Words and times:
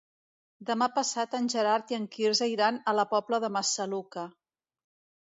Demà 0.69 0.87
passat 0.95 1.35
en 1.41 1.51
Gerard 1.55 1.95
i 1.95 1.99
en 1.99 2.09
Quirze 2.17 2.49
iran 2.57 2.81
a 2.95 2.99
la 3.03 3.09
Pobla 3.15 3.45
de 3.47 3.55
Massaluca. 3.61 4.29